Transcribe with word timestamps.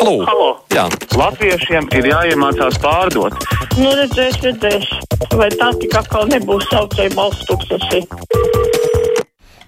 Halo! 0.00 0.24
Halo. 0.26 0.48
Jā. 0.74 0.88
Latviešiem 1.14 1.86
ir 1.94 2.08
jāiemācās 2.10 2.80
pārdot. 2.82 3.36
Nu, 3.78 3.92
redzēs, 3.94 4.40
redzēs. 4.42 4.90
Vai 5.38 5.48
tā 5.54 5.70
tik 5.80 5.94
atkal 5.98 6.26
nebūs 6.32 6.66
saucēja 6.72 7.14
balss 7.14 7.46
tūkstoši? 7.48 8.02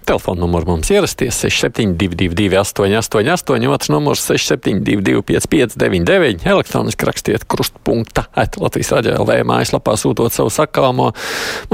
Telefona 0.07 0.39
numurs 0.39 0.67
mums 0.67 0.87
ierasties 0.91 1.35
6722, 1.43 2.55
888, 2.61 3.67
otrs 3.73 3.89
numurs 3.91 4.23
672, 4.29 5.19
559, 5.27 6.47
elektroniski 6.47 7.09
rakstiet 7.09 7.43
krustpunkta, 7.51 8.23
et 8.39 8.55
Latvijas 8.61 8.93
raidījumā, 8.95 9.41
mājaslapā 9.51 9.97
sūtot 9.99 10.31
savu 10.31 10.53
sakāmo. 10.53 11.09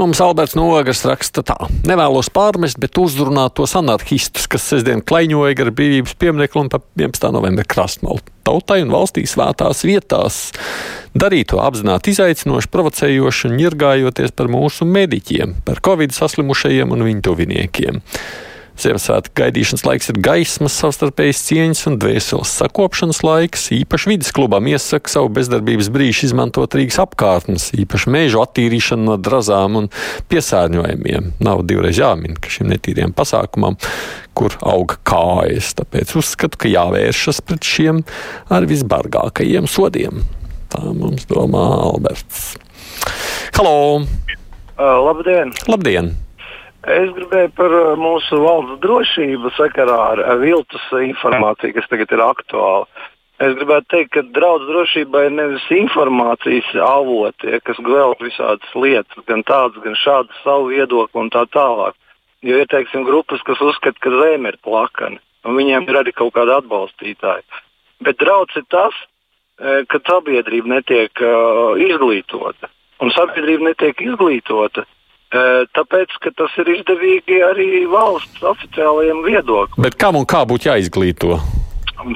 Mums 0.00 0.22
Alberts 0.24 0.58
Nogars 0.58 1.04
raksta 1.06 1.46
tā: 1.46 1.58
Nevēlos 1.86 2.32
pārmest, 2.34 2.82
bet 2.82 2.98
uzrunāt 2.98 3.54
tos 3.58 3.78
anarchistus, 3.78 4.50
kas 4.50 4.66
sestdien 4.66 5.06
klaiņoja 5.06 5.58
gar 5.62 5.70
brīvības 5.70 6.18
pieminiektu 6.18 6.64
un 6.64 6.74
pa 6.74 6.82
11. 6.98 7.30
novembra 7.38 7.66
krastmalu 7.70 8.33
tautai 8.46 8.82
un 8.84 8.92
valstī 8.94 9.26
svētās 9.28 9.84
vietās. 9.86 10.40
Darīt 11.14 11.52
to 11.52 11.60
apzināti 11.62 12.14
izaicinoši, 12.14 12.70
provocējoši 12.72 13.50
un 13.50 13.60
ņirgājoties 13.60 14.34
par 14.34 14.50
mūsu 14.52 14.88
mediķiem, 14.88 15.60
par 15.66 15.82
covid 15.84 16.16
saslimušajiem 16.16 16.94
un 16.94 17.06
viņu 17.08 17.24
tuviniekiem. 17.28 18.02
Ziemassvētku 18.74 19.36
gaidīšanas 19.38 19.84
laiks 19.86 20.08
ir 20.10 20.16
gaismas, 20.18 20.74
savstarpējas 20.80 21.44
cieņas 21.46 21.84
un 21.86 21.98
dvēseles 22.02 22.54
sakopšanas 22.58 23.20
laiks. 23.22 23.68
Īpaši 23.76 24.10
vidas 24.10 24.32
klubam 24.34 24.66
iesaka 24.66 25.12
savu 25.12 25.30
bezdarbības 25.36 25.92
brīžu 25.94 26.26
izmantot 26.26 26.74
Rīgas 26.74 26.98
apkārtnes, 27.04 27.68
īpaši 27.78 28.10
mēžu 28.10 28.42
attīrīšanu 28.42 29.06
no 29.12 29.16
drazām 29.22 29.78
un 29.78 29.86
piesārņojumiem. 30.32 31.36
Nav 31.46 31.62
divreiz 31.70 32.02
jāmin, 32.02 32.34
ka 32.34 32.50
šim 32.50 32.72
netīriem 32.72 33.14
pasākumam, 33.14 33.78
kur 34.36 34.56
auga 34.66 34.98
kājas, 35.06 35.72
tāpēc 35.78 36.16
uzskatu, 36.20 36.60
ka 36.60 36.72
jāvēršas 36.72 37.40
pret 37.46 37.64
šiem 37.64 38.02
ar 38.52 38.66
visbargākajiem 38.70 39.70
sodiem. 39.70 40.24
Tā 40.74 40.82
mums 40.90 41.26
domā 41.30 41.64
Alberts. 41.86 42.54
Halo! 43.54 44.02
Uh, 44.74 44.98
labdien! 45.06 45.54
Labdien! 45.70 46.14
Es 46.84 47.08
gribēju 47.16 47.48
par 47.56 47.74
mūsu 47.96 48.42
valsts 48.42 48.80
drošību 48.82 49.54
sakarā 49.56 50.00
ar 50.12 50.22
viltus 50.42 50.84
informāciju, 50.92 51.78
kas 51.78 51.86
tagad 51.88 52.12
ir 52.12 52.22
aktuāla. 52.24 53.04
Es 53.42 53.54
gribētu 53.58 53.88
teikt, 53.90 54.10
ka 54.14 54.22
draudz 54.36 54.68
drošībai 54.68 55.24
ir 55.26 55.32
nevis 55.34 55.64
informācijas 55.74 56.68
avoti, 56.86 57.56
kas 57.66 57.80
gvelk 57.82 58.20
visādas 58.22 58.76
lietas, 58.78 59.24
gan 59.26 59.42
tādas, 59.48 59.80
gan 59.82 59.96
šādas 59.98 60.44
savu 60.44 60.68
viedokli 60.70 61.24
un 61.24 61.32
tā 61.34 61.42
tālāk. 61.56 61.96
Jo 62.44 62.60
ir 62.60 62.68
teiksim, 62.68 63.06
grupas, 63.08 63.40
kas 63.46 63.60
uzskata, 63.64 63.98
ka 64.04 64.12
zeme 64.12 64.52
ir 64.52 64.58
plakana, 64.64 65.20
un 65.48 65.56
viņiem 65.56 65.88
ir 65.88 66.00
arī 66.02 66.12
kaut 66.12 66.34
kāda 66.36 66.60
atbalstītāja. 66.60 67.44
Bet 68.04 68.20
draudz 68.20 68.56
ir 68.60 68.66
tas, 68.68 68.96
eh, 69.60 69.84
ka 69.88 70.00
sabiedrība 70.04 70.76
netiek 70.76 71.24
uh, 71.24 71.78
izglītota. 71.80 72.68
Un 73.00 73.14
sabiedrība 73.16 73.70
netiek 73.70 74.02
izglītota, 74.04 74.84
Tāpēc, 75.74 76.12
ka 76.22 76.30
tas 76.38 76.52
ir 76.62 76.68
izdevīgi 76.76 77.40
arī 77.42 77.86
valsts 77.90 78.44
oficiālajiem 78.46 79.24
viedoklim. 79.24 79.82
Bet 79.82 79.96
kam 79.98 80.14
un 80.20 80.26
kā 80.30 80.44
būtu 80.46 80.68
jāizglīto? 80.68 81.40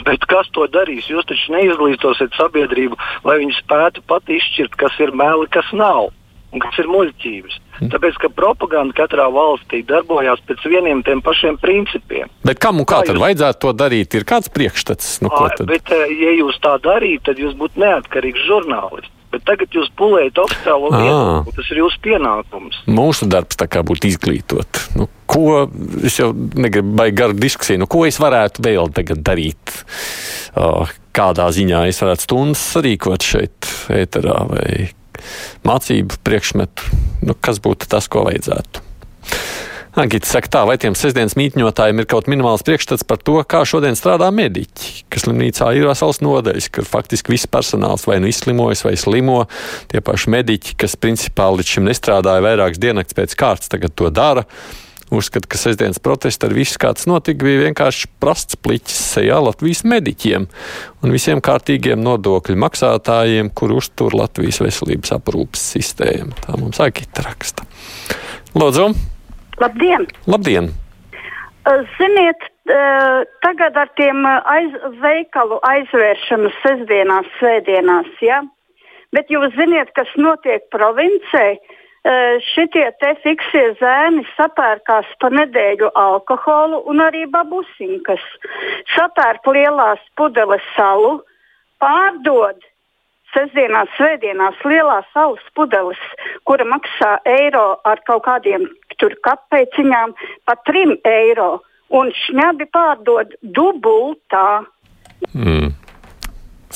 Bet 0.06 0.27
kas 0.31 0.47
to 0.55 0.69
darīs? 0.71 1.09
Jūs 1.11 1.27
taču 1.27 1.55
neizglītosiet 1.56 2.37
sabiedrību, 2.39 2.99
lai 3.27 3.39
viņi 3.43 3.56
spētu 3.59 4.05
pat 4.06 4.31
izšķirt, 4.31 4.77
kas 4.79 4.95
ir 5.03 5.15
meli, 5.17 5.49
kas 5.51 5.67
nav 5.73 6.12
un 6.52 6.62
kas 6.62 6.78
ir 6.80 6.88
muļķības. 6.91 7.58
Hmm. 7.78 7.91
Tāpēc, 7.92 8.16
ka 8.22 8.30
propaganda 8.34 8.96
katrā 8.96 9.28
valstī 9.32 9.82
darbojās 9.86 10.41
pēc 10.48 10.64
vieniem 10.70 11.04
tiem 11.06 11.20
pašiem 11.24 11.60
principiem. 11.62 12.30
Bet 12.46 12.62
kam 12.62 12.80
un 12.82 12.88
kā, 12.88 13.02
kā 13.02 13.10
tad 13.10 13.18
jūs... 13.18 13.24
vajadzētu 13.27 13.62
to 13.66 13.74
darīt? 13.84 14.16
Ir 14.18 14.27
kāds 14.28 14.50
priekšstats? 14.54 15.12
Nu, 15.24 15.30
A, 15.30 15.52
bet, 15.69 15.92
ja 15.92 16.34
jūs 16.38 16.58
tā 16.64 16.74
darītu, 16.82 17.28
tad 17.30 17.42
jūs 17.42 17.54
būtu 17.58 17.84
neatkarīgs 17.84 18.48
žurnālists. 18.48 19.14
Bet 19.28 19.42
tagad 19.44 19.74
jūs 19.76 19.91
pulējat 20.00 20.38
oficiālo 20.41 20.88
viedokli. 20.88 21.52
Tas 21.58 21.66
ir 21.69 21.80
jūsu 21.82 21.98
pienākums. 22.06 22.78
Mūsu 22.88 23.28
darbs 23.28 23.58
tā 23.60 23.66
kā 23.69 23.82
būtu 23.84 24.08
izglītot. 24.08 24.81
Nu, 24.97 25.04
ko 25.28 25.66
es 26.00 26.16
jau 26.16 26.31
negribu 26.32 26.94
baigt 26.97 27.19
garu 27.19 27.37
diskusiju, 27.37 27.82
nu, 27.82 27.91
ko 27.92 28.06
es 28.08 28.16
varētu 28.22 28.64
vēl 28.64 28.88
tagad 28.97 29.20
darīt? 29.28 29.75
Uh, 30.56 30.88
kādā 31.12 31.50
ziņā 31.53 31.84
es 31.91 32.00
varētu 32.00 32.25
stundas 32.25 32.64
rīkot 32.81 33.26
šeit, 33.26 33.69
ēterā 33.92 34.38
vai 34.48 34.88
mācību 35.69 36.21
priekšmetu? 36.27 36.99
Nu, 37.29 37.34
kas 37.34 37.62
būtu 37.65 37.91
tas, 37.91 38.11
ko 38.11 38.27
vajadzētu? 38.29 38.87
Agita 39.99 40.29
saka, 40.31 40.51
tā, 40.53 40.61
vai 40.69 40.77
tiem 40.79 40.95
sestdienas 40.95 41.34
mītņotājiem 41.34 42.03
ir 42.03 42.06
kaut 42.06 42.29
minimāls 42.31 42.62
priekšstats 42.67 43.06
par 43.09 43.19
to, 43.19 43.34
kā 43.51 43.65
šodien 43.67 43.97
strādā 43.99 44.29
mediķi, 44.31 45.09
kas 45.11 45.25
slimnīcā 45.25 45.73
ir 45.75 45.89
vesels 45.89 46.21
nodeļas, 46.23 46.69
kur 46.71 46.87
faktiski 46.87 47.34
viss 47.34 47.51
personāls 47.51 48.06
vai 48.06 48.21
nu 48.23 48.31
izslimojas 48.31 48.84
vai 48.87 48.95
slimo. 49.01 49.41
Tie 49.91 50.03
paši 50.05 50.34
mediķi, 50.37 50.77
kas 50.79 50.95
principā 51.01 51.49
līdz 51.50 51.73
šim 51.75 51.89
nestrādāja 51.89 52.45
vairākas 52.47 52.79
diennakts 52.79 53.17
pēc 53.19 53.35
kārtas, 53.41 53.73
tagad 53.73 53.97
to 53.99 54.12
dara. 54.15 54.47
Uzskata, 55.08 55.48
ka 55.48 55.56
sestdienas 55.56 56.00
protesta 56.04 56.50
ar 56.50 56.54
visu, 56.56 56.76
kāds 56.80 57.06
notika, 57.08 57.46
bija 57.46 57.62
vienkārši 57.64 58.10
prasts 58.20 58.58
pliķis 58.60 58.98
sejā 59.14 59.38
Latvijas 59.41 59.80
mediķiem 59.88 60.44
un 61.00 61.14
visiem 61.14 61.41
kārtīgiem 61.44 62.02
nodokļu 62.04 62.58
maksātājiem, 62.60 63.48
kur 63.56 63.72
uztur 63.78 64.16
Latvijas 64.19 64.60
veselības 64.60 65.14
aprūpas 65.16 65.64
sistēmu. 65.76 66.36
Tā 66.44 66.58
mums 66.60 66.82
Agita 66.84 67.24
raksta. 67.24 67.64
Lūdzu! 68.58 68.91
Labdien! 69.58 70.04
Labdien. 70.28 70.69
Ziniet, 71.96 72.44
tagad 73.44 73.76
ar 73.80 73.90
tiem 73.96 74.22
aiz, 74.28 74.76
veikalu 75.02 75.58
aizvēršanu 75.69 76.52
sestdienās, 76.60 77.28
svētdienās, 77.40 78.12
ja? 78.25 78.42
bet 79.16 79.32
jūs 79.32 79.52
ziniet, 79.56 79.92
kas 79.96 80.08
notiek 80.20 80.69
provincē? 80.72 81.58
Šitie 82.54 82.86
te 83.03 83.10
fiksie 83.25 83.64
zēni 83.81 84.22
sapērkās 84.36 85.09
pa 85.20 85.28
nedēļu 85.34 85.91
alkoholu 85.98 86.81
un 86.88 87.03
arī 87.04 87.26
babusinkas. 87.26 88.22
Sapērk 88.94 89.47
lielās 89.50 90.00
pudeles 90.16 90.64
salu, 90.76 91.19
pārdod 91.82 92.62
sestdienās, 93.34 93.91
svētdienās 93.98 94.62
lielās 94.64 95.08
saules 95.12 95.44
pudeles, 95.58 96.00
kura 96.48 96.64
maksā 96.64 97.19
eiro 97.28 97.81
ar 97.84 98.00
kaut 98.06 98.25
kādiem 98.25 98.69
tur 98.98 99.14
kapeciņām, 99.26 100.14
pa 100.47 100.56
trim 100.69 100.97
eiro. 101.04 101.58
Un 101.88 102.10
šņabi 102.12 102.66
pārdod 102.69 103.32
dubultā. 103.56 104.60
Mm. 105.32 105.68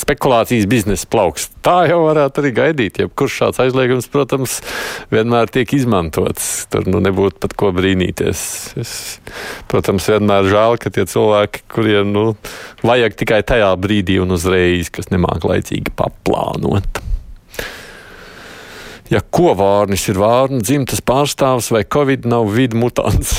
Spekulācijas 0.02 0.66
biznesa 0.66 1.06
plaukst. 1.10 1.52
Tā 1.62 1.84
jau 1.86 2.00
varētu 2.08 2.42
arī 2.42 2.50
gaidīt. 2.56 2.98
Jebkurš 3.04 3.36
šāds 3.38 3.60
aizliegums, 3.62 4.08
protams, 4.10 4.56
vienmēr 5.14 5.52
tiek 5.52 5.70
izmantots. 5.76 6.66
Tur 6.72 6.88
nu, 6.90 6.98
nebūtu 7.04 7.38
pat 7.42 7.54
ko 7.58 7.70
brīnīties. 7.76 8.42
Es, 8.82 8.96
protams, 9.70 10.08
vienmēr 10.10 10.50
žēl, 10.50 10.80
ka 10.82 10.90
tie 10.94 11.06
cilvēki, 11.06 11.62
kuriem 11.70 12.10
nu, 12.16 12.26
vajag 12.82 13.16
tikai 13.22 13.40
tajā 13.46 13.70
brīdī 13.78 14.18
un 14.22 14.34
uzreiz, 14.34 14.90
kas 14.90 15.12
nemāk 15.14 15.46
laicīgi 15.46 15.94
paplānot. 15.94 17.02
Ja 19.12 19.20
kovārnis 19.20 20.06
ir 20.08 20.16
vārna 20.22 20.62
dzimtas 20.64 21.02
pārstāvs 21.04 21.68
vai 21.74 21.82
covid 21.84 22.24
nav 22.24 22.48
vidu 22.54 22.78
mutants, 22.80 23.34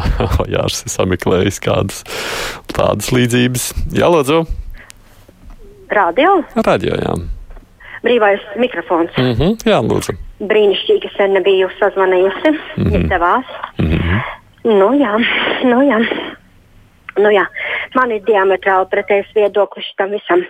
jā, 0.54 0.62
es 0.64 0.86
sameklēju 0.94 1.52
kādas 1.60 2.00
tādas 2.72 3.12
līdzības. 3.12 3.74
Jā, 3.98 4.08
lūdzu! 4.14 4.46
Radio? 5.90 6.42
Radio, 6.66 6.96
jā. 7.00 7.14
Brīvais 8.02 8.40
mikrofons. 8.56 9.10
Mm 9.18 9.34
-hmm, 9.34 9.56
jā, 9.66 9.78
lūdzu. 9.82 10.14
Brīnišķīgi, 10.40 11.16
sen 11.16 11.32
nebiju 11.34 11.68
sazvanījusi. 11.80 12.50
Mm 12.50 12.84
-hmm. 12.84 13.04
Izdevās. 13.04 13.46
Mm 13.78 13.86
-hmm. 13.86 14.20
Nu 14.64 14.92
jā, 14.92 15.14
nu 15.64 15.82
jā. 15.82 15.98
Nu 17.16 17.30
jā. 17.30 17.46
Man 17.94 18.10
ir 18.10 18.22
diametrāli 18.22 18.86
pretējs 18.90 19.34
viedoklis 19.34 19.94
tam 19.96 20.10
visam. 20.10 20.44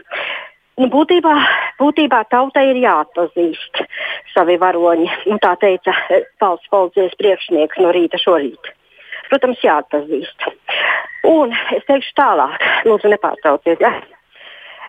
Nu, 0.79 0.87
būtībā, 0.87 1.35
būtībā 1.81 2.25
tautai 2.31 2.71
ir 2.71 2.77
jāatpazīst 2.77 3.81
savi 4.35 4.59
varoņi. 4.59 5.09
Nu, 5.27 5.39
tā 5.43 5.57
teica 5.61 5.95
valsts 6.41 6.69
policijas 6.71 7.17
priekšnieks 7.19 7.81
no 7.83 7.93
rīta 7.93 8.21
šorīt. 8.23 8.71
Protams, 9.29 9.65
jāatpazīst. 9.65 10.47
Un 11.29 11.53
es 11.77 11.85
teikšu 11.89 12.15
tālāk, 12.17 12.63
lūdzu, 12.89 13.11
nepārtrauciet. 13.13 13.81
Ja? 13.81 13.93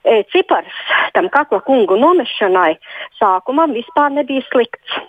E, 0.03 0.23
cipars 0.31 0.75
tam 1.13 1.29
kakla 1.29 1.59
kungu 1.67 1.97
nomešanai 1.99 2.77
sākumā 3.19 3.67
vispār 3.73 4.13
nebija 4.15 4.45
slikts. 4.47 4.99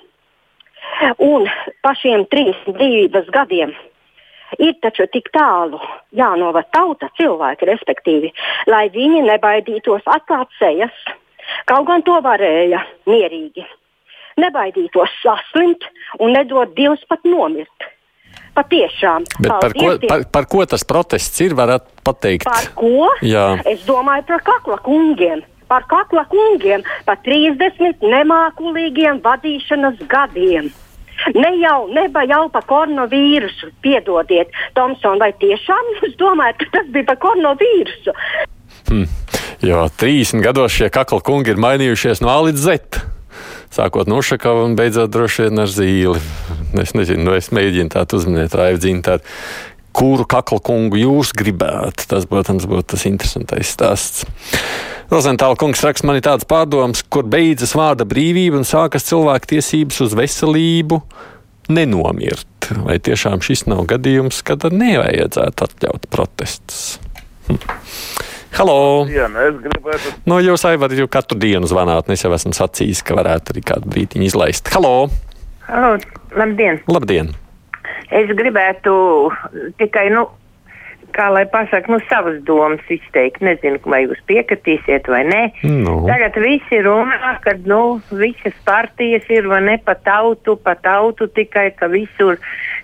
Un 1.23 1.47
pašiem 1.85 2.27
trīs 2.33 2.59
dzīvības 2.67 3.31
gadiem 3.35 3.75
ir 4.59 4.75
taču 4.83 5.07
tik 5.13 5.31
tālu 5.35 5.79
jānovad 6.17 6.71
tauta, 6.75 7.11
cilvēki, 7.21 7.69
respektīvi, 7.71 8.33
lai 8.67 8.89
viņi 8.91 9.23
nebaidītos 9.29 10.09
atklāt 10.11 10.51
sejas. 10.59 10.97
Kaut 11.71 11.87
gan 11.87 12.03
to 12.07 12.19
varēja 12.25 12.83
mierīgi. 13.07 13.65
Nebaidītos 14.41 15.15
saslimt 15.23 15.87
un 16.19 16.35
nedot 16.35 16.75
Dievs 16.75 17.03
pat 17.09 17.25
nomirt. 17.25 17.91
Patiešām. 18.61 19.25
Bet 19.41 19.53
par 19.63 19.75
ko, 19.77 19.93
par, 20.09 20.27
par 20.35 20.49
ko 20.51 20.65
tas 20.69 20.85
protests 20.85 21.41
ir, 21.45 21.55
varat 21.57 21.87
pateikt? 22.05 22.45
Par 22.49 22.69
ko? 22.77 23.09
Jā. 23.25 23.55
Es 23.69 23.87
domāju 23.89 24.27
par 24.29 24.45
kakla 24.45 24.79
kungiem. 24.85 25.45
Par 25.71 25.87
kakla 25.89 26.25
kungiem, 26.29 26.83
par 27.07 27.21
30 27.25 28.03
nemākulīgiem 28.03 29.21
vadīšanas 29.25 30.01
gadiem. 30.11 30.73
Ne 31.37 31.51
jau, 31.61 31.85
neba 31.95 32.25
jau 32.27 32.47
par 32.53 32.65
koronavīrusu. 32.69 33.71
Piedodiet, 33.85 34.51
Tomson, 34.75 35.21
vai 35.21 35.31
tiešām 35.41 35.95
jūs 35.99 36.17
domājat, 36.21 36.59
ka 36.63 36.79
tas 36.79 36.91
bija 36.95 37.11
par 37.13 37.21
koronavīrusu? 37.23 38.17
Hmm. 38.91 39.07
Jo 39.61 39.85
30 40.01 40.41
gados 40.41 40.73
šie 40.73 40.89
kakla 40.93 41.21
kungi 41.21 41.53
ir 41.53 41.61
mainījušies 41.61 42.23
no 42.25 42.33
A 42.33 42.39
līdz 42.49 42.65
Z. 42.65 43.03
Sākot 43.71 44.09
no 44.11 44.19
Ušakava 44.19 44.65
un 44.67 44.77
beidzot 44.79 45.13
droši 45.15 45.47
vien 45.47 45.63
ar 45.63 45.71
zīli. 45.71 46.23
Es 46.81 46.95
nezinu, 46.95 47.25
nu 47.27 47.33
es 47.35 47.49
mēģinu 47.51 47.91
tādu 47.91 48.21
uzminēt, 48.21 48.55
Raivdzīnu, 48.55 49.03
tādu, 49.03 49.27
kuru 49.97 50.23
kakla 50.31 50.61
kungu 50.63 51.01
jūs 51.01 51.33
gribētu. 51.37 52.07
Tas, 52.11 52.29
protams, 52.31 52.69
būtu 52.71 52.93
tas 52.95 53.07
interesantais 53.11 53.73
stāsts. 53.75 54.23
Rozentāla 55.11 55.59
kungs 55.59 55.83
raksta 55.83 56.07
man 56.07 56.21
ir 56.21 56.23
tāds 56.23 56.47
pārdoms, 56.47 57.03
kur 57.11 57.27
beidzas 57.27 57.75
vārda 57.75 58.07
brīvība 58.07 58.61
un 58.61 58.67
sākas 58.69 59.09
cilvēku 59.09 59.57
tiesības 59.57 59.99
uz 60.07 60.15
veselību 60.15 61.01
nenomirt. 61.75 62.71
Vai 62.87 63.01
tiešām 63.03 63.43
šis 63.43 63.67
nav 63.67 63.83
gadījums, 63.91 64.45
kad 64.47 64.69
nevajadzētu 64.71 65.67
atļaut 65.67 66.07
protestus? 66.15 67.01
Hm. 67.49 67.59
Halo! 68.57 69.07
Nu 69.07 69.43
es 69.47 69.59
gribētu. 69.63 70.13
Nu, 70.29 70.41
jūs 70.43 70.65
Aivar, 70.69 70.93
jau 70.97 71.07
katru 71.11 71.39
dienu 71.41 71.69
zvanāt, 71.71 72.09
un 72.09 72.17
es 72.17 72.25
jau 72.25 72.33
esmu 72.35 72.53
sacījis, 72.57 73.05
ka 73.07 73.15
varētu 73.19 73.55
arī 73.55 73.63
kādu 73.71 73.91
brīdiņu 73.93 74.27
izlaist. 74.27 74.71
Halo! 74.75 75.09
Halo, 75.69 75.95
labdien! 76.35 76.83
Labdien! 76.91 77.31
Es 78.11 78.31
gribētu 78.35 78.93
tikai, 79.79 80.09
nu, 80.11 80.27
kā 81.15 81.29
lai 81.31 81.45
pasaka, 81.51 81.93
nu, 81.93 82.01
savas 82.11 82.41
domas 82.47 82.83
izteikt. 82.91 83.39
Nezinu, 83.45 83.79
vai 83.87 84.03
jūs 84.05 84.19
piekritīsiet 84.31 85.07
vai 85.11 85.23
nē. 85.29 85.43
Nu. 85.71 86.01
Tagad 86.11 86.39
visi 86.43 86.81
runā, 86.87 87.37
ka, 87.45 87.55
nu, 87.71 88.01
visas 88.11 88.57
partijas 88.67 89.31
ir 89.31 89.47
vai 89.51 89.63
ne 89.69 89.77
pa 89.85 89.95
tautu, 89.95 90.57
pa 90.59 90.75
tautu 90.75 91.31
tikai, 91.39 91.71
ka 91.79 91.91
visur, 91.93 92.41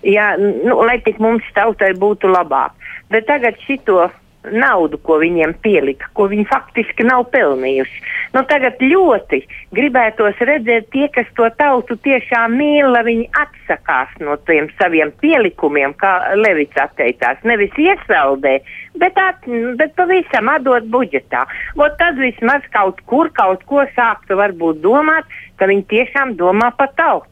jā, 0.07 0.31
nu, 0.39 0.79
lai 0.87 1.01
tik 1.03 1.19
mums 1.23 1.47
tautai 1.57 1.91
būtu 1.99 2.31
labāk. 2.31 2.71
Bet 3.11 3.27
tagad 3.27 3.59
šito 3.67 4.07
naudu, 4.45 4.97
ko 5.03 5.17
viņiem 5.21 5.53
pielika, 5.63 6.09
ko 6.15 6.27
viņi 6.31 6.45
faktiski 6.49 7.05
nav 7.07 7.25
pelnījuši. 7.33 8.01
Nu, 8.35 8.43
tagad 8.47 8.79
ļoti 8.83 9.41
gribētos 9.75 10.39
redzēt 10.49 10.89
tie, 10.93 11.07
kas 11.13 11.29
to 11.37 11.47
tautu 11.59 11.97
tiešām 12.05 12.57
mīl, 12.59 12.89
lai 12.93 13.03
viņi 13.07 13.27
atsakās 13.41 14.13
no 14.23 14.37
tiem 14.49 14.69
saviem 14.79 15.11
pielikumiem, 15.23 15.95
kā 15.99 16.13
Levits 16.39 16.79
atteicās. 16.81 17.41
Nevis 17.47 17.75
iesaldē, 17.81 18.57
bet, 19.01 19.17
at, 19.21 19.47
bet 19.79 19.95
pavisam 19.99 20.51
atdot 20.53 20.87
budžetā. 20.93 21.45
Ot 21.79 21.97
tad 22.01 22.19
vismaz 22.21 22.65
kaut 22.75 23.01
kur 23.09 23.31
kaut 23.35 23.65
ko 23.69 23.87
sāktu 23.95 24.39
varbūt 24.39 24.83
domāt, 24.85 25.27
ka 25.57 25.69
viņi 25.69 25.89
tiešām 25.95 26.37
domā 26.39 26.71
par 26.77 26.93
tautu. 26.99 27.31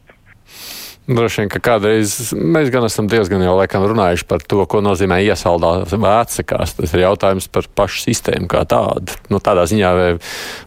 Droši 1.06 1.44
vien, 1.44 1.50
ka 1.52 1.60
kādreiz 1.62 2.32
mēs 2.34 2.72
gan 2.74 2.82
esam 2.88 3.06
diezgan 3.06 3.44
jau 3.44 3.52
laikam 3.60 3.84
runājuši 3.86 4.26
par 4.26 4.42
to, 4.42 4.64
ko 4.66 4.80
nozīmē 4.82 5.20
iesaldēt 5.22 5.92
vēcekās. 5.94 6.74
Tas 6.80 6.94
ir 6.96 7.04
jautājums 7.04 7.46
par 7.54 7.68
pašu 7.78 8.08
sistēmu 8.08 8.50
kā 8.50 8.64
tādu. 8.66 9.14
Nu, 9.30 9.38
tādā 9.38 9.68
ziņā 9.70 9.92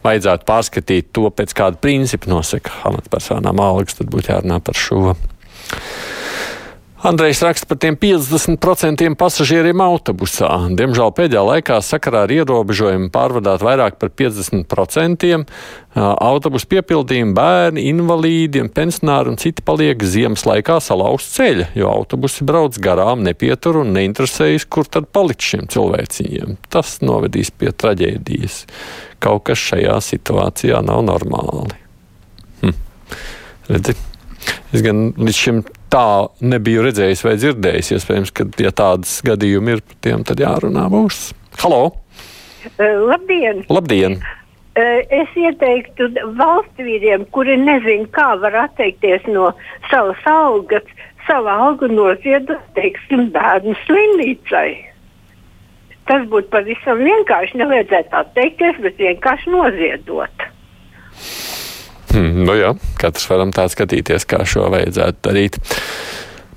vajadzētu 0.06 0.48
pārskatīt 0.48 1.10
to, 1.12 1.28
pēc 1.28 1.52
kāda 1.58 1.80
principa 1.84 2.32
nosaka 2.32 2.72
amatpersonām 2.88 3.60
algas, 3.60 4.00
tad 4.00 4.08
būtu 4.14 4.32
jārunā 4.32 4.62
par 4.64 4.80
šo. 4.80 5.12
Andrejs 7.00 7.40
raksta 7.40 7.64
par 7.64 7.78
tiem 7.80 7.96
50% 7.96 9.14
pasažieriem 9.16 9.80
autobusā. 9.80 10.50
Diemžēl 10.76 11.14
pēdējā 11.16 11.44
laikā 11.48 11.78
sakarā 11.80 12.26
ar 12.26 12.34
ierobežojumu 12.34 13.08
pārvadāt 13.14 13.64
vairāk 13.64 13.96
par 14.02 14.10
50% 14.12 15.30
autobusu 15.96 16.68
piepildījumu 16.74 17.32
bērni, 17.38 17.86
invalīdi, 17.88 18.66
pensionāri 18.76 19.32
un 19.32 19.40
citi 19.40 19.64
paliek 19.64 20.04
ziemas 20.04 20.44
laikā 20.44 20.76
salauz 20.84 21.24
ceļa, 21.32 21.70
jo 21.80 21.88
autobusi 21.88 22.44
brauc 22.44 22.76
garām, 22.84 23.24
nepietur 23.24 23.80
un 23.80 23.96
neinteresējas, 23.96 24.68
kur 24.68 24.84
tad 24.84 25.08
paliks 25.08 25.54
šiem 25.54 25.72
cilvēciņiem. 25.72 26.60
Tas 26.68 26.98
novedīs 27.00 27.48
pie 27.48 27.72
traģēdijas. 27.72 28.66
Kaut 29.24 29.48
kas 29.48 29.64
šajā 29.72 29.96
situācijā 30.04 30.84
nav 30.84 31.00
normāli. 31.08 31.80
Hm. 32.60 32.78
Redzi? 33.72 34.09
Es 34.70 34.84
gan 34.86 35.10
līdz 35.18 35.36
šim 35.36 35.62
tā 35.90 36.06
nebiju 36.40 36.84
redzējis 36.86 37.24
vai 37.26 37.36
dzirdējis. 37.38 37.92
Iespējams, 37.96 38.34
ka, 38.34 38.46
ja 38.62 38.70
tādas 38.74 39.16
gadījumi 39.26 39.76
ir, 39.76 39.82
par 39.86 40.02
tiem 40.06 40.26
tad 40.26 40.42
jārunā 40.42 40.86
būs. 40.92 41.30
Halo! 41.62 41.80
Uh, 42.76 43.08
labdien! 43.10 43.64
Labdien! 43.72 44.20
Uh, 44.78 45.00
es 45.10 45.32
ieteiktu 45.34 46.12
valsts 46.38 46.84
vīriem, 46.86 47.26
kuri 47.34 47.56
nezina, 47.58 48.06
kā 48.14 48.28
var 48.42 48.54
atteikties 48.68 49.26
no 49.28 49.50
savas 49.90 50.22
algas, 50.30 50.86
savu 51.26 51.50
algu 51.50 51.90
noziedot, 51.90 52.62
teiksim, 52.78 53.28
bērnu 53.34 53.74
slimnīcai. 53.84 54.70
Tas 56.10 56.24
būtu 56.30 56.50
pavisam 56.54 57.02
vienkārši. 57.06 57.58
Nevajadzētu 57.60 58.16
atteikties, 58.22 58.78
bet 58.82 58.98
vienkārši 58.98 59.52
noziedot. 59.52 60.46
Hmm, 62.10 62.42
nu 62.46 62.56
jā, 62.58 62.74
katrs 62.98 63.28
varam 63.30 63.52
tā 63.54 63.68
skatīties, 63.70 64.26
kā 64.26 64.42
šo 64.48 64.66
vajadzētu 64.72 65.22
darīt. 65.28 65.60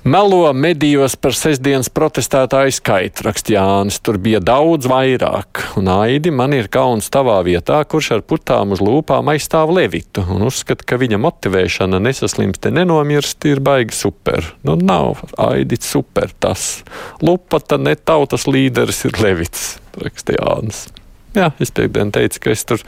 Melo 0.04 0.50
medijos 0.52 1.14
par 1.16 1.32
sestdienas 1.32 1.88
protestētāju 1.88 2.74
skaitu, 2.76 3.24
raksta 3.24 3.54
Jānis. 3.54 3.96
Tur 4.04 4.18
bija 4.20 4.36
daudz 4.44 4.84
vairāk. 4.90 5.62
Un 5.80 5.88
Aidi, 5.88 6.28
man 6.28 6.52
ir 6.52 6.66
kauns 6.68 7.08
tavā 7.08 7.38
vietā, 7.46 7.78
kurš 7.88 8.10
ar 8.18 8.24
putām 8.28 8.74
uz 8.76 8.82
lūpām 8.84 9.30
aizstāv 9.32 9.72
Levitu 9.72 10.26
un 10.34 10.44
uzskata, 10.44 10.84
ka 10.84 10.98
viņa 11.00 11.16
motivēšana 11.24 12.02
nesaslimst 12.04 12.60
te 12.66 12.74
nenomirst 12.76 13.48
ir 13.48 13.62
baigi 13.64 13.96
super. 13.96 14.50
Nu, 14.60 14.76
nav 14.76 15.22
Aidi 15.40 15.80
super 15.80 16.36
tas. 16.36 16.82
Lupata 17.24 17.80
ne 17.80 17.96
tautas 17.96 18.44
līderis 18.44 19.06
ir 19.08 19.16
Levits, 19.24 19.64
raksta 20.04 20.36
Jānis. 20.36 20.84
Jā, 21.34 21.48
es 21.58 21.72
piekdien 21.74 22.12
teicu, 22.14 22.38
ka 22.44 22.52
es 22.54 22.62
tur 22.68 22.82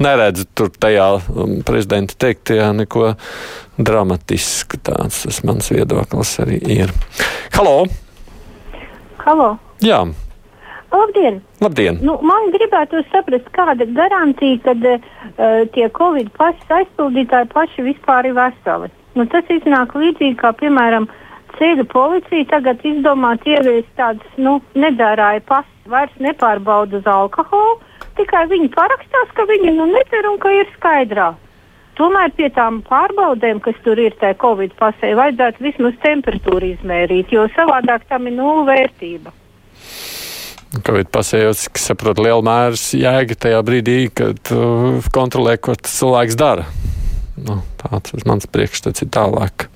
neredzu 0.00 0.46
tur 0.56 0.70
tajā 0.72 1.08
um, 1.18 1.58
prezidenta 1.66 2.16
teiktajā 2.24 2.70
neko 2.78 3.12
dramatisku. 3.76 4.80
Tāds 4.80 5.22
tas 5.26 5.42
mans 5.44 5.68
viedoklis 5.72 6.32
arī 6.40 6.60
ir. 6.80 6.94
Halo! 7.58 7.84
Halo! 9.26 9.50
Jā! 9.84 10.06
Labdien! 10.92 11.40
Labdien. 11.60 12.00
Nu, 12.04 12.18
man 12.24 12.50
gribētu 12.52 13.00
saprast, 13.12 13.48
kāda 13.56 13.84
ir 13.84 13.92
garantija, 13.96 14.58
ka 14.64 14.74
uh, 14.76 15.62
tie 15.76 15.88
Covid 15.96 16.32
pašas 16.36 16.74
aizpildītāji 16.80 17.48
paši 17.52 17.86
vispār 17.86 18.28
ir 18.28 18.36
veseli. 18.36 18.88
Nu, 19.16 19.28
tas 19.28 19.48
iznāk 19.52 19.92
līdzīgi 19.96 20.38
kā, 20.40 20.52
piemēram, 20.56 21.08
ceļu 21.58 21.86
policija 21.92 22.48
tagad 22.50 22.82
izdomāt 22.86 23.46
ieviest 23.48 23.90
tādas 23.98 24.36
nu, 24.36 24.58
nedārāja 24.74 25.42
pasas 25.48 25.92
vairs 25.92 26.14
nepārbauda 26.22 27.00
uz 27.00 27.08
alkoholu, 27.08 27.78
tikai 28.18 28.46
viņi 28.50 28.70
parakstās, 28.74 29.32
ka 29.36 29.46
viņi 29.50 29.74
nu 29.78 29.88
nedzer 29.92 30.28
un 30.30 30.38
ka 30.42 30.52
ir 30.54 30.68
skaidrā. 30.76 31.32
Tomēr 31.98 32.32
pie 32.36 32.48
tām 32.56 32.80
pārbaudēm, 32.86 33.60
kas 33.60 33.76
tur 33.84 34.00
ir 34.00 34.14
tajā 34.20 34.38
Covid 34.40 34.72
pasē, 34.78 35.12
vajadzētu 35.18 35.64
vismaz 35.66 35.98
temperatūru 36.04 36.72
izmērīt, 36.72 37.34
jo 37.36 37.44
savādāk 37.52 38.06
tam 38.08 38.30
ir 38.30 38.38
nula 38.38 38.64
vērtība. 38.70 39.34
Covid 40.80 41.10
pasējos, 41.12 41.66
ka 41.68 41.82
saprot 41.82 42.20
lielu 42.22 42.40
mērs 42.46 42.86
jēga 42.96 43.36
tajā 43.44 43.58
brīdī, 43.66 43.98
kad 44.16 44.54
uh, 44.56 45.04
kontrolē, 45.12 45.58
ko 45.60 45.76
cilvēks 45.76 46.38
dara. 46.40 46.64
Nu, 47.36 47.58
tāds 47.80 48.14
ir 48.16 48.24
mans 48.28 48.48
priekšstats 48.48 49.04
ir 49.04 49.12
tālāk. 49.12 49.68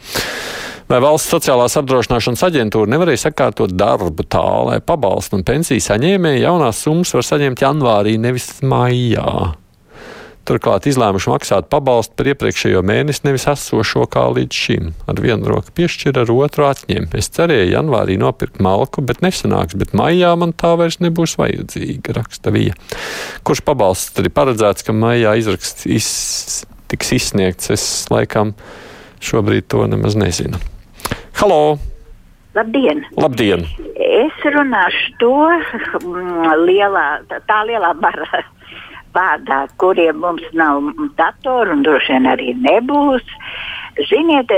Vai 0.87 1.01
valsts 1.03 1.33
sociālās 1.33 1.75
apdrošināšanas 1.81 2.45
aģentūra 2.47 2.87
nevarēja 2.93 3.25
sakārtot 3.25 3.73
darbu 3.75 4.23
tā, 4.31 4.47
lai 4.69 4.77
pabalstu 4.79 5.35
un 5.35 5.43
pensiju 5.47 5.83
saņēmēji 5.83 6.45
jaunās 6.45 6.83
summas 6.85 7.11
var 7.17 7.25
saņemt 7.27 7.65
janvārī, 7.65 8.13
nevis 8.23 8.61
maijā? 8.63 9.57
Turklāt 10.47 10.87
izlēmuši 10.87 11.33
maksāt 11.33 11.67
pabalstu 11.73 12.15
par 12.15 12.31
iepriekšējo 12.31 12.85
mēnesi, 12.87 13.25
nevis 13.27 13.49
esošo 13.51 14.05
kā 14.13 14.29
līdz 14.37 14.61
šim. 14.63 14.93
Ar 15.11 15.19
vienu 15.25 15.51
roku 15.51 15.75
piešķir, 15.75 16.21
ar 16.23 16.31
otru 16.31 16.69
atņem. 16.69 17.11
Es 17.19 17.33
cerēju 17.35 17.73
janvārī 17.73 18.15
nopirkt 18.23 18.63
malku, 18.63 19.03
bet 19.03 19.25
nesanāks, 19.27 19.75
bet 19.75 19.91
maijā 19.99 20.31
man 20.39 20.55
tā 20.55 20.77
vairs 20.79 21.01
nebūs 21.03 21.35
vajadzīga, 21.43 22.15
raksta 22.21 22.55
Vija. 22.55 22.79
Kurš 23.43 23.65
pabalsts 23.67 24.15
tad 24.15 24.31
ir 24.31 24.37
paredzēts, 24.39 24.87
ka 24.87 24.95
maijā 24.95 25.35
izraksts 25.43 25.91
iz, 25.91 26.15
tiks 26.95 27.11
izsniegts? 27.19 27.75
Es 27.75 27.91
laikam 28.15 28.55
šobrīd 29.19 29.67
to 29.75 29.83
nemaz 29.91 30.15
nezinu. 30.15 30.63
Halo! 31.37 31.77
Labdien! 32.57 33.03
Labdien. 33.21 33.67
Es 34.01 34.37
runāšu 34.41 35.11
to 35.21 35.33
mm, 36.01 36.47
lielā, 36.65 37.09
tā, 37.29 37.59
lielā 37.69 37.91
bara 38.01 38.41
vārdā, 39.13 39.59
kuriem 39.77 40.23
mums 40.25 40.47
nav 40.57 40.87
datoru 41.19 41.75
un 41.75 41.83
droši 41.85 42.15
vien 42.15 42.29
arī 42.31 42.55
nebūs. 42.65 43.35
Ziniet, 44.09 44.49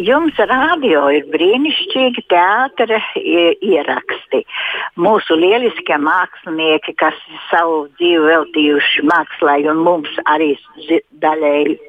jums 0.00 0.36
radio 0.52 1.06
ir 1.16 1.24
brīnišķīgi 1.32 2.26
teātra 2.28 3.00
ieraksti. 3.16 4.42
Mūsu 5.00 5.40
lieliskie 5.40 5.96
mākslinieki, 5.96 6.92
kas 7.00 7.16
savu 7.48 7.86
dzīvi 7.96 8.28
veltījuši 8.28 9.08
mākslā, 9.08 9.56
un 9.72 9.80
mums 9.88 10.12
arī 10.28 10.52
daļēji. 11.24 11.80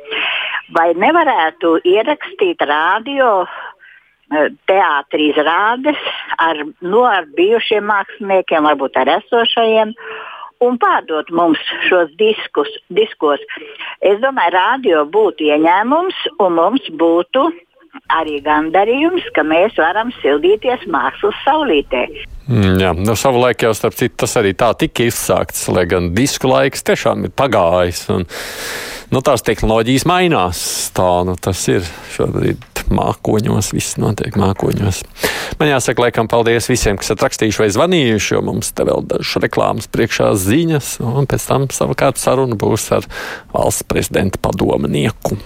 Vai 0.73 0.89
nevarētu 0.95 1.75
ierakstīt 1.91 2.63
radio 2.67 3.43
e, 4.33 4.49
teātrī 4.69 5.31
izrādes 5.31 5.99
ar, 6.41 6.63
no, 6.81 7.05
ar 7.07 7.27
bijušiem 7.37 7.85
māksliniekiem, 7.89 8.69
varbūt 8.69 9.01
ar 9.03 9.17
esošajiem? 9.19 9.97
un 10.63 10.77
pārdot 10.79 11.27
mums 11.35 11.59
šos 11.89 12.13
diskus, 12.15 12.69
diskos. 12.87 13.41
Es 13.99 14.21
domāju, 14.23 14.53
radio 14.55 15.03
būtu 15.11 15.49
ieņēmums 15.49 16.21
un 16.39 16.55
mums 16.55 16.85
būtu 16.99 17.49
arī 18.13 18.39
gandarījums, 18.43 19.25
ka 19.35 19.45
mēs 19.45 19.75
varam 19.79 20.11
sildīties 20.21 20.87
mākslas 20.91 21.37
saulītē. 21.45 22.07
Mm, 22.49 22.79
jā, 22.81 22.91
nu, 22.97 23.15
savulaik 23.15 23.63
jau 23.63 23.71
starp 23.77 23.95
citu 23.95 24.23
tas 24.25 24.33
arī 24.39 24.51
tā 24.57 24.73
tika 24.79 25.05
izsākts, 25.07 25.67
lai 25.71 25.85
gan 25.89 26.11
disku 26.15 26.49
laiks 26.51 26.83
tiešām 26.89 27.27
ir 27.27 27.35
pagājis. 27.37 28.03
Un, 28.13 28.27
nu, 29.13 29.21
tās 29.25 29.45
tehnoloģijas 29.45 30.07
mainās. 30.09 30.61
Tā 30.97 31.09
nu, 31.27 31.35
tas 31.39 31.61
ir 31.69 31.85
šobrīd 32.15 32.73
mākoņos, 32.93 33.71
viss 33.75 33.97
notiek 34.01 34.35
mākoņos. 34.39 35.03
Man 35.59 35.69
jāsaka, 35.69 36.07
laikam, 36.07 36.27
paldies 36.31 36.67
visiem, 36.71 36.97
kas 36.99 37.13
atrakstījuši 37.15 37.63
vai 37.63 37.69
zvanījuši, 37.73 38.33
jo 38.35 38.43
mums 38.49 38.73
te 38.75 38.85
vēl 38.87 39.05
dažas 39.13 39.39
reklāmas 39.43 39.89
priekšā 39.93 40.33
ziņas, 40.39 40.97
un 41.05 41.29
pēc 41.29 41.47
tam 41.49 41.69
savukārt 41.73 42.21
saruna 42.21 42.57
būs 42.59 42.89
ar 42.97 43.07
valsts 43.53 43.87
prezidenta 43.87 44.41
padomnieku. 44.43 45.37